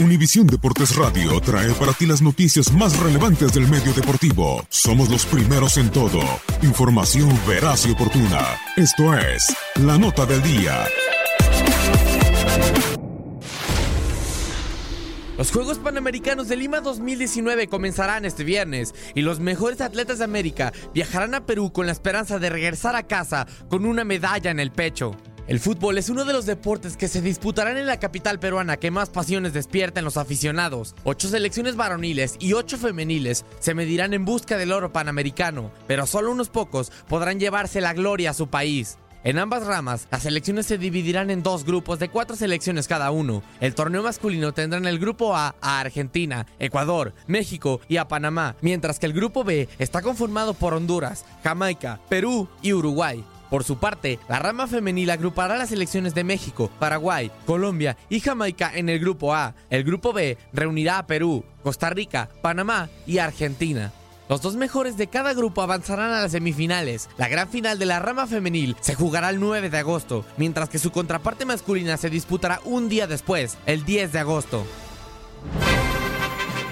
Univisión 0.00 0.46
Deportes 0.46 0.94
Radio 0.94 1.40
trae 1.40 1.72
para 1.72 1.92
ti 1.92 2.06
las 2.06 2.22
noticias 2.22 2.72
más 2.72 2.96
relevantes 3.00 3.52
del 3.52 3.66
medio 3.66 3.92
deportivo. 3.92 4.64
Somos 4.68 5.08
los 5.08 5.26
primeros 5.26 5.76
en 5.76 5.90
todo. 5.90 6.20
Información 6.62 7.28
veraz 7.48 7.84
y 7.84 7.90
oportuna. 7.90 8.46
Esto 8.76 9.12
es 9.18 9.52
La 9.74 9.98
Nota 9.98 10.24
del 10.24 10.40
Día. 10.40 10.86
Los 15.36 15.50
Juegos 15.50 15.78
Panamericanos 15.78 16.46
de 16.46 16.56
Lima 16.56 16.80
2019 16.80 17.66
comenzarán 17.66 18.24
este 18.24 18.44
viernes 18.44 18.94
y 19.16 19.22
los 19.22 19.40
mejores 19.40 19.80
atletas 19.80 20.18
de 20.18 20.24
América 20.24 20.72
viajarán 20.94 21.34
a 21.34 21.44
Perú 21.44 21.72
con 21.72 21.86
la 21.86 21.92
esperanza 21.92 22.38
de 22.38 22.50
regresar 22.50 22.94
a 22.94 23.08
casa 23.08 23.48
con 23.68 23.84
una 23.84 24.04
medalla 24.04 24.52
en 24.52 24.60
el 24.60 24.70
pecho. 24.70 25.16
El 25.48 25.60
fútbol 25.60 25.96
es 25.96 26.10
uno 26.10 26.26
de 26.26 26.34
los 26.34 26.44
deportes 26.44 26.98
que 26.98 27.08
se 27.08 27.22
disputarán 27.22 27.78
en 27.78 27.86
la 27.86 27.98
capital 27.98 28.38
peruana 28.38 28.76
que 28.76 28.90
más 28.90 29.08
pasiones 29.08 29.54
despierta 29.54 29.98
en 29.98 30.04
los 30.04 30.18
aficionados. 30.18 30.94
Ocho 31.04 31.26
selecciones 31.26 31.74
varoniles 31.74 32.36
y 32.38 32.52
ocho 32.52 32.76
femeniles 32.76 33.46
se 33.58 33.72
medirán 33.72 34.12
en 34.12 34.26
busca 34.26 34.58
del 34.58 34.72
oro 34.72 34.92
panamericano, 34.92 35.72
pero 35.86 36.06
solo 36.06 36.32
unos 36.32 36.50
pocos 36.50 36.92
podrán 37.08 37.40
llevarse 37.40 37.80
la 37.80 37.94
gloria 37.94 38.28
a 38.28 38.34
su 38.34 38.48
país. 38.48 38.98
En 39.24 39.38
ambas 39.38 39.66
ramas, 39.66 40.06
las 40.10 40.24
selecciones 40.24 40.66
se 40.66 40.76
dividirán 40.76 41.30
en 41.30 41.42
dos 41.42 41.64
grupos 41.64 41.98
de 41.98 42.10
cuatro 42.10 42.36
selecciones 42.36 42.86
cada 42.86 43.10
uno. 43.10 43.42
El 43.60 43.74
torneo 43.74 44.02
masculino 44.02 44.52
tendrá 44.52 44.78
en 44.78 44.86
el 44.86 44.98
grupo 44.98 45.34
A 45.34 45.54
a 45.62 45.80
Argentina, 45.80 46.46
Ecuador, 46.58 47.14
México 47.26 47.80
y 47.88 47.96
a 47.96 48.06
Panamá, 48.06 48.54
mientras 48.60 48.98
que 48.98 49.06
el 49.06 49.14
grupo 49.14 49.44
B 49.44 49.66
está 49.78 50.02
conformado 50.02 50.52
por 50.52 50.74
Honduras, 50.74 51.24
Jamaica, 51.42 52.00
Perú 52.10 52.48
y 52.60 52.74
Uruguay. 52.74 53.24
Por 53.50 53.64
su 53.64 53.78
parte, 53.78 54.18
la 54.28 54.38
rama 54.38 54.66
femenil 54.66 55.10
agrupará 55.10 55.56
las 55.56 55.70
selecciones 55.70 56.14
de 56.14 56.24
México, 56.24 56.70
Paraguay, 56.78 57.30
Colombia 57.46 57.96
y 58.08 58.20
Jamaica 58.20 58.70
en 58.74 58.88
el 58.88 58.98
grupo 58.98 59.34
A. 59.34 59.54
El 59.70 59.84
grupo 59.84 60.12
B 60.12 60.36
reunirá 60.52 60.98
a 60.98 61.06
Perú, 61.06 61.44
Costa 61.62 61.90
Rica, 61.90 62.28
Panamá 62.42 62.88
y 63.06 63.18
Argentina. 63.18 63.92
Los 64.28 64.42
dos 64.42 64.56
mejores 64.56 64.98
de 64.98 65.06
cada 65.06 65.32
grupo 65.32 65.62
avanzarán 65.62 66.10
a 66.12 66.20
las 66.20 66.32
semifinales. 66.32 67.08
La 67.16 67.28
gran 67.28 67.48
final 67.48 67.78
de 67.78 67.86
la 67.86 67.98
rama 67.98 68.26
femenil 68.26 68.76
se 68.80 68.94
jugará 68.94 69.30
el 69.30 69.40
9 69.40 69.70
de 69.70 69.78
agosto, 69.78 70.26
mientras 70.36 70.68
que 70.68 70.78
su 70.78 70.92
contraparte 70.92 71.46
masculina 71.46 71.96
se 71.96 72.10
disputará 72.10 72.60
un 72.64 72.90
día 72.90 73.06
después, 73.06 73.56
el 73.64 73.86
10 73.86 74.12
de 74.12 74.18
agosto. 74.18 74.66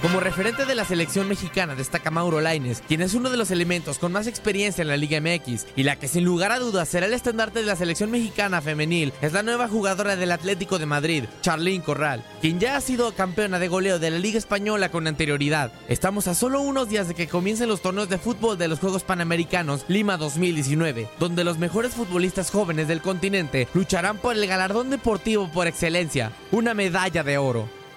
Como 0.03 0.21
referente 0.21 0.67
de 0.67 0.75
la 0.75 0.85
selección 0.85 1.27
mexicana 1.27 1.75
destaca 1.75 2.11
Mauro 2.11 2.41
Laines, 2.43 2.83
quien 2.87 3.01
es 3.01 3.15
uno 3.15 3.31
de 3.31 3.39
los 3.39 3.51
elementos 3.51 3.99
con 3.99 4.13
más 4.13 4.27
experiencia 4.27 4.83
en 4.83 4.89
la 4.89 4.97
Liga 4.99 5.21
MX 5.21 5.67
y 5.75 5.85
la 5.85 5.97
que 5.97 6.07
sin 6.07 6.23
lugar 6.23 6.53
a 6.53 6.59
dudas 6.59 6.89
será 6.89 7.07
el 7.07 7.15
estandarte 7.15 7.61
de 7.61 7.67
la 7.67 7.77
selección 7.77 8.11
mexicana 8.11 8.61
femenil, 8.61 9.15
es 9.23 9.33
la 9.33 9.43
nueva 9.43 9.69
jugadora 9.69 10.15
del 10.15 10.33
Atlético 10.33 10.79
de 10.79 10.85
Madrid, 10.85 11.25
Charlene 11.41 11.83
Corral, 11.83 12.23
quien 12.43 12.61
ya 12.61 12.77
ha 12.77 12.81
sido 12.83 13.15
campeona 13.15 13.59
de 13.59 13.69
goleo 13.69 13.99
de 13.99 14.11
la 14.11 14.19
Liga 14.19 14.37
Española 14.37 14.91
con 14.91 15.07
anterioridad. 15.07 15.73
Estamos 15.89 16.29
a 16.29 16.35
solo 16.35 16.61
unos 16.61 16.91
días 16.91 17.09
de 17.09 17.15
que 17.15 17.27
comiencen 17.27 17.69
los 17.69 17.81
torneos 17.81 18.11
de 18.11 18.19
fútbol 18.19 18.59
de 18.59 18.69
los 18.69 18.81
Juegos 18.81 19.03
Panamericanos 19.03 19.87
Lima 19.89 20.19
2019, 20.19 21.09
donde 21.19 21.43
los 21.43 21.59
mejores 21.59 21.95
futbolistas 21.95 22.51
jóvenes 22.51 22.87
del 22.87 23.01
continente 23.01 23.67
lucharán 23.73 24.19
por 24.19 24.37
el 24.37 24.47
galardón 24.47 24.91
deportivo 24.91 25.51
por 25.51 25.67
excelencia, 25.67 26.33
una 26.53 26.75
medalla 26.75 27.25
de 27.25 27.39
oro. 27.39 27.76